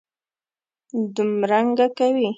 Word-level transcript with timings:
دومرنګه 1.15 1.87
کوي. 1.97 2.29